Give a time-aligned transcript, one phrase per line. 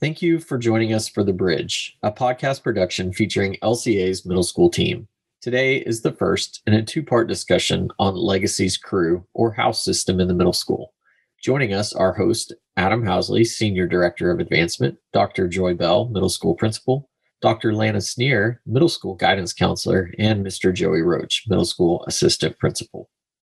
[0.00, 4.68] Thank you for joining us for The Bridge, a podcast production featuring LCA's middle school
[4.68, 5.06] team.
[5.40, 10.18] Today is the first in a two part discussion on Legacy's Crew or house system
[10.18, 10.92] in the middle school.
[11.40, 15.46] Joining us are host Adam Housley, Senior Director of Advancement, Dr.
[15.46, 17.08] Joy Bell, Middle School Principal,
[17.40, 17.72] Dr.
[17.72, 20.74] Lana Sneer, Middle School Guidance Counselor, and Mr.
[20.74, 23.08] Joey Roach, Middle School Assistant Principal.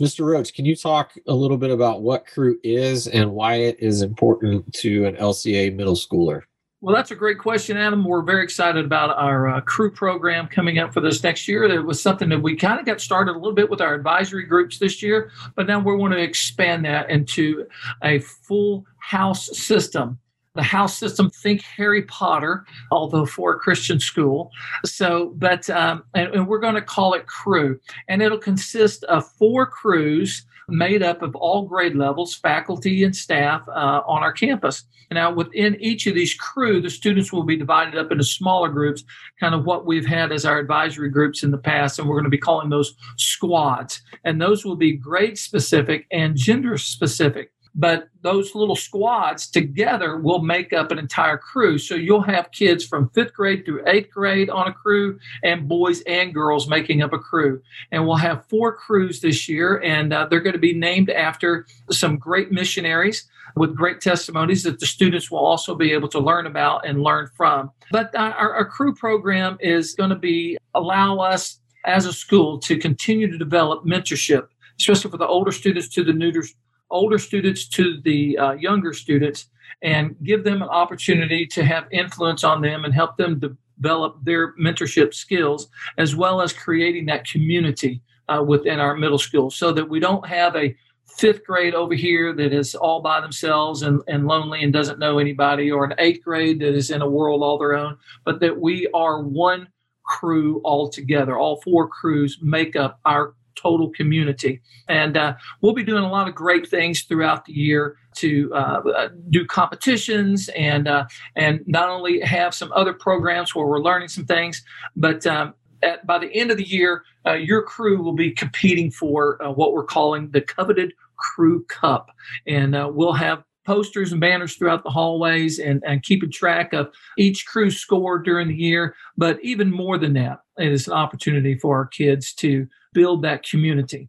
[0.00, 0.24] Mr.
[0.24, 4.00] Roach, can you talk a little bit about what Crew is and why it is
[4.00, 6.42] important to an LCA middle schooler?
[6.80, 8.02] Well, that's a great question, Adam.
[8.06, 11.64] We're very excited about our uh, crew program coming up for this next year.
[11.64, 14.44] It was something that we kind of got started a little bit with our advisory
[14.44, 17.66] groups this year, but now we want to expand that into
[18.02, 20.18] a full house system
[20.54, 24.50] the house system think harry potter although for a christian school.
[24.84, 27.78] So but um, and, and we're going to call it crew.
[28.08, 33.68] And it'll consist of four crews made up of all grade levels faculty and staff
[33.68, 34.84] uh, on our campus.
[35.10, 39.04] Now within each of these crew the students will be divided up into smaller groups
[39.38, 42.24] kind of what we've had as our advisory groups in the past and we're going
[42.24, 44.00] to be calling those squads.
[44.24, 50.40] And those will be grade specific and gender specific but those little squads together will
[50.40, 51.78] make up an entire crew.
[51.78, 56.02] So you'll have kids from fifth grade through eighth grade on a crew, and boys
[56.02, 57.62] and girls making up a crew.
[57.92, 61.66] And we'll have four crews this year, and uh, they're going to be named after
[61.90, 66.46] some great missionaries with great testimonies that the students will also be able to learn
[66.46, 67.70] about and learn from.
[67.90, 72.58] But uh, our, our crew program is going to be allow us as a school
[72.60, 74.46] to continue to develop mentorship
[74.80, 76.42] especially for the older students to the neuter
[76.90, 79.48] older students to the uh, younger students
[79.82, 84.54] and give them an opportunity to have influence on them and help them develop their
[84.56, 85.68] mentorship skills
[85.98, 90.26] as well as creating that community uh, within our middle school so that we don't
[90.26, 90.74] have a
[91.06, 95.18] fifth grade over here that is all by themselves and, and lonely and doesn't know
[95.18, 98.58] anybody or an eighth grade that is in a world all their own but that
[98.58, 99.66] we are one
[100.10, 101.38] crew all together.
[101.38, 104.60] All four crews make up our total community.
[104.88, 108.82] And uh, we'll be doing a lot of great things throughout the year to uh,
[108.96, 114.08] uh, do competitions and uh, and not only have some other programs where we're learning
[114.08, 114.62] some things,
[114.96, 118.90] but um, at, by the end of the year, uh, your crew will be competing
[118.90, 122.10] for uh, what we're calling the coveted Crew Cup,
[122.46, 127.46] and we'll have posters and banners throughout the hallways and, and keeping track of each
[127.46, 128.94] crew score during the year.
[129.16, 133.44] But even more than that, it is an opportunity for our kids to build that
[133.44, 134.08] community.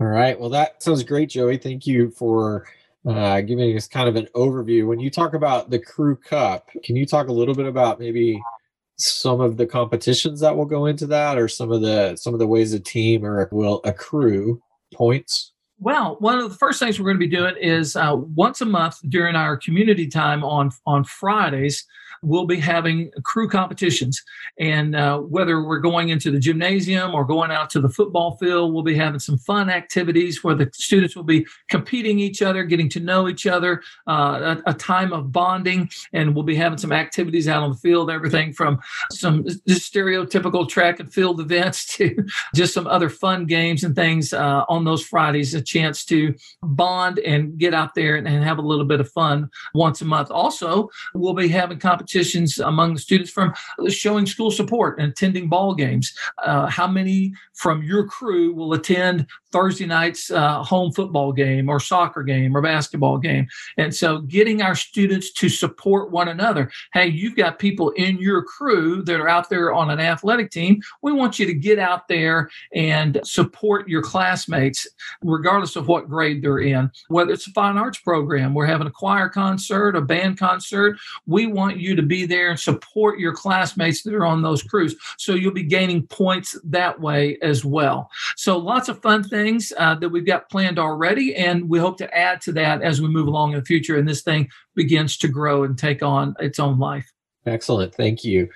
[0.00, 0.38] All right.
[0.38, 1.58] Well, that sounds great, Joey.
[1.58, 2.66] Thank you for
[3.06, 4.86] uh, giving us kind of an overview.
[4.86, 8.40] When you talk about the Crew Cup, can you talk a little bit about maybe
[8.96, 12.40] some of the competitions that will go into that, or some of the some of
[12.40, 14.60] the ways a team or will accrue
[14.94, 15.52] points?
[15.82, 18.66] Well, one of the first things we're going to be doing is uh, once a
[18.66, 21.86] month during our community time on on Fridays
[22.22, 24.22] we'll be having crew competitions.
[24.58, 28.74] And uh, whether we're going into the gymnasium or going out to the football field,
[28.74, 32.88] we'll be having some fun activities where the students will be competing each other, getting
[32.90, 36.92] to know each other, uh, a, a, time of bonding, and we'll be having some
[36.92, 38.78] activities out on the field, everything from
[39.10, 42.24] some stereotypical track and field events to
[42.54, 47.58] just some other fun games and things uh, on those Fridays, chance to bond and
[47.58, 50.30] get out there and, and have a little bit of fun once a month.
[50.30, 53.54] Also, we'll be having competitions among the students from
[53.88, 56.14] showing school support and attending ball games.
[56.44, 61.80] Uh, how many from your crew will attend Thursday night's uh, home football game or
[61.80, 63.46] soccer game or basketball game?
[63.76, 66.70] And so getting our students to support one another.
[66.92, 70.80] Hey, you've got people in your crew that are out there on an athletic team.
[71.02, 74.86] We want you to get out there and support your classmates,
[75.22, 76.90] regardless of what grade they're in.
[77.08, 80.98] Whether it's a fine arts program, we're having a choir concert, a band concert.
[81.26, 84.96] We want you to be there and support your classmates that are on those crews.
[85.18, 88.10] So you'll be gaining points that way as well.
[88.36, 92.16] So lots of fun things uh, that we've got planned already, and we hope to
[92.16, 95.28] add to that as we move along in the future and this thing begins to
[95.28, 97.10] grow and take on its own life.
[97.46, 97.94] Excellent.
[97.94, 98.48] Thank you.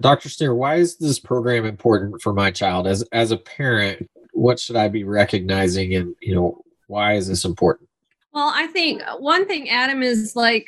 [0.00, 0.28] Dr.
[0.28, 2.86] Sneer, why is this program important for my child?
[2.86, 4.08] As as a parent,
[4.38, 7.88] what should I be recognizing and you know, why is this important?
[8.32, 10.66] Well, I think one thing, Adam, is like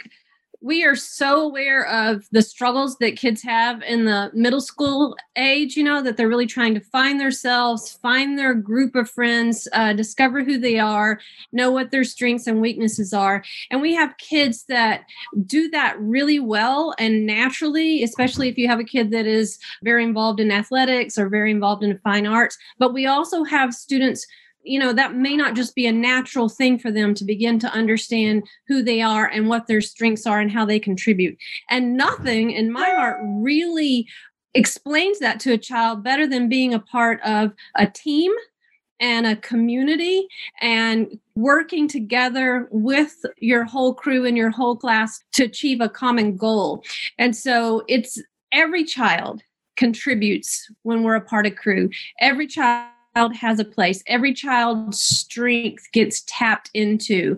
[0.62, 5.76] we are so aware of the struggles that kids have in the middle school age
[5.76, 9.92] you know that they're really trying to find themselves find their group of friends uh,
[9.92, 11.18] discover who they are
[11.52, 13.42] know what their strengths and weaknesses are.
[13.70, 15.04] And we have kids that
[15.46, 20.04] do that really well and naturally especially if you have a kid that is very
[20.04, 22.56] involved in athletics or very involved in fine arts.
[22.78, 24.26] But we also have students
[24.62, 27.72] you know, that may not just be a natural thing for them to begin to
[27.72, 31.36] understand who they are and what their strengths are and how they contribute.
[31.68, 34.06] And nothing in my heart really
[34.54, 38.32] explains that to a child better than being a part of a team
[38.98, 40.28] and a community
[40.60, 46.36] and working together with your whole crew and your whole class to achieve a common
[46.36, 46.84] goal.
[47.18, 48.22] And so it's
[48.52, 49.42] every child
[49.76, 51.88] contributes when we're a part of crew.
[52.20, 54.02] Every child has a place.
[54.06, 57.36] Every child's strength gets tapped into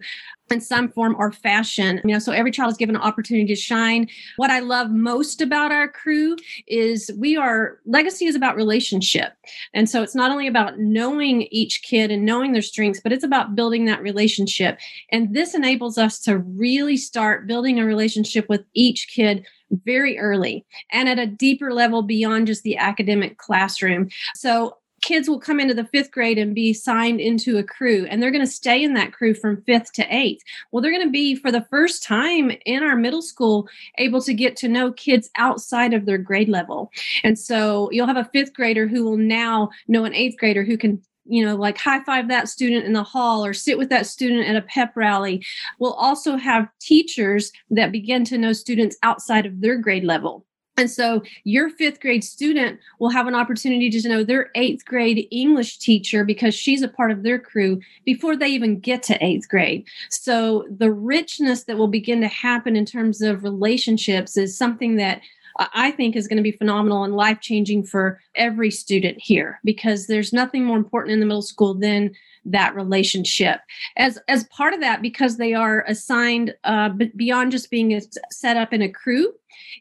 [0.51, 2.01] in some form or fashion.
[2.05, 4.07] You know, so every child is given an opportunity to shine.
[4.37, 6.37] What I love most about our crew
[6.67, 9.33] is we are legacy is about relationship.
[9.73, 13.25] And so it's not only about knowing each kid and knowing their strengths, but it's
[13.25, 14.79] about building that relationship.
[15.11, 19.47] And this enables us to really start building a relationship with each kid
[19.85, 24.11] very early and at a deeper level beyond just the academic classroom.
[24.35, 28.23] So kids will come into the fifth grade and be signed into a crew and
[28.23, 31.11] they're going to stay in that crew from fifth to eighth well they're going to
[31.11, 33.69] be for the first time in our middle school
[33.99, 36.91] able to get to know kids outside of their grade level
[37.25, 40.79] and so you'll have a fifth grader who will now know an eighth grader who
[40.79, 44.07] can you know, like high five that student in the hall or sit with that
[44.07, 45.45] student at a pep rally.
[45.79, 50.45] We'll also have teachers that begin to know students outside of their grade level.
[50.79, 55.29] And so your fifth grade student will have an opportunity to know their eighth grade
[55.31, 59.49] English teacher because she's a part of their crew before they even get to eighth
[59.49, 59.85] grade.
[60.09, 65.21] So the richness that will begin to happen in terms of relationships is something that
[65.59, 70.07] I think is going to be phenomenal and life changing for every student here because
[70.07, 72.13] there's nothing more important in the middle school than
[72.45, 73.61] that relationship.
[73.97, 78.01] As as part of that because they are assigned uh, beyond just being
[78.31, 79.33] set up in a crew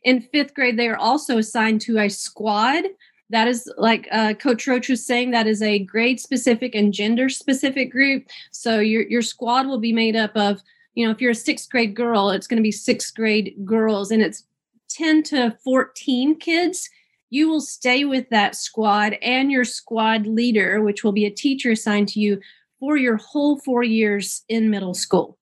[0.03, 2.85] in fifth grade they are also assigned to a squad.
[3.29, 7.29] That is like uh, coach roach was saying that is a grade specific and gender
[7.29, 8.27] specific group.
[8.51, 10.62] So your your squad will be made up of
[10.95, 14.12] you know if you're a sixth grade girl it's going to be sixth grade girls
[14.12, 14.44] and it's
[14.93, 16.89] 10 to 14 kids
[17.31, 21.71] you will stay with that squad and your squad leader, which will be a teacher
[21.71, 22.39] assigned to you
[22.79, 25.39] for your whole four years in middle school.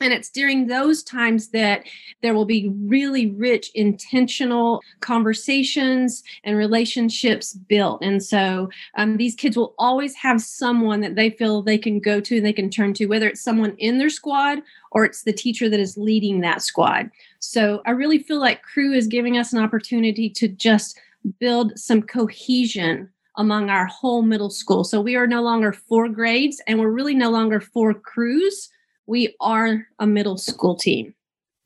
[0.00, 1.84] And it's during those times that
[2.22, 8.02] there will be really rich, intentional conversations and relationships built.
[8.02, 12.20] And so um, these kids will always have someone that they feel they can go
[12.20, 14.60] to, and they can turn to, whether it's someone in their squad
[14.92, 17.10] or it's the teacher that is leading that squad.
[17.40, 20.98] So I really feel like Crew is giving us an opportunity to just
[21.38, 24.82] build some cohesion among our whole middle school.
[24.84, 28.68] So we are no longer four grades and we're really no longer four crews.
[29.08, 31.14] We are a middle school team.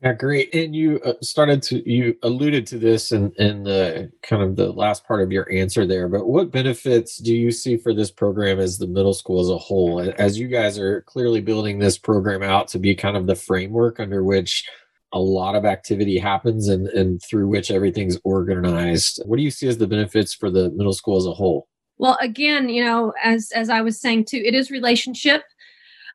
[0.01, 0.55] Yeah, great.
[0.55, 4.73] And you uh, started to you alluded to this in in the kind of the
[4.73, 6.09] last part of your answer there.
[6.09, 9.59] But what benefits do you see for this program as the middle school as a
[9.59, 10.01] whole?
[10.19, 13.99] As you guys are clearly building this program out to be kind of the framework
[13.99, 14.69] under which
[15.13, 19.21] a lot of activity happens and, and through which everything's organized.
[19.27, 21.69] What do you see as the benefits for the middle school as a whole?
[21.99, 25.43] Well, again, you know, as as I was saying too, it is relationship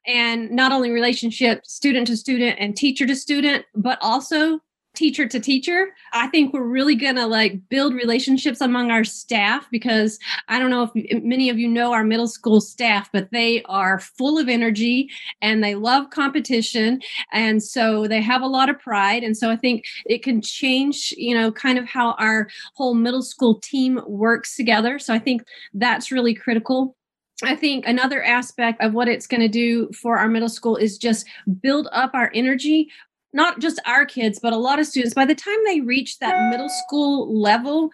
[0.07, 4.59] and not only relationship student to student and teacher to student, but also
[4.98, 5.94] teacher to teacher.
[6.13, 10.18] I think we're really going to like build relationships among our staff because
[10.48, 14.00] I don't know if many of you know our middle school staff, but they are
[14.00, 15.09] full of energy
[15.39, 17.00] and they love competition.
[17.31, 19.24] And so they have a lot of pride.
[19.24, 23.22] And so I think it can change, you know, kind of how our whole middle
[23.22, 24.98] school team works together.
[24.98, 25.43] So I think
[25.75, 26.97] that's really critical.
[27.44, 30.98] I think another aspect of what it's going to do for our middle school is
[30.98, 31.27] just
[31.62, 32.89] build up our energy
[33.34, 36.50] not just our kids, but a lot of students, by the time they reach that
[36.50, 37.91] middle school level,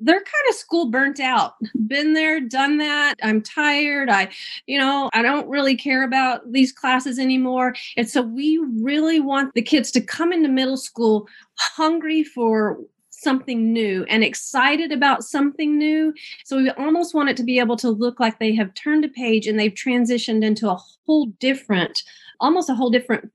[0.00, 1.54] they're kind of school burnt out.
[1.86, 3.14] Been there, done that.
[3.22, 4.08] I'm tired.
[4.08, 4.30] I,
[4.66, 7.74] you know, I don't really care about these classes anymore.
[7.96, 12.78] And so we really want the kids to come into middle school hungry for
[13.16, 16.12] something new and excited about something new.
[16.44, 19.08] So we almost want it to be able to look like they have turned a
[19.08, 22.02] page and they've transitioned into a whole different,
[22.40, 23.30] almost a whole different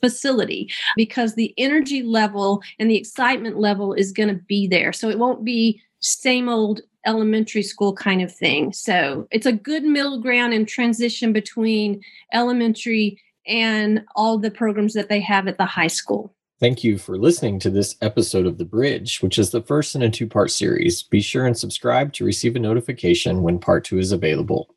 [0.00, 4.92] facility because the energy level and the excitement level is going to be there.
[4.92, 8.72] So it won't be same old elementary school kind of thing.
[8.72, 12.00] So it's a good middle ground and transition between
[12.32, 16.32] elementary and all the programs that they have at the high school.
[16.62, 20.02] Thank you for listening to this episode of The Bridge, which is the first in
[20.02, 21.02] a two part series.
[21.02, 24.72] Be sure and subscribe to receive a notification when part two is available.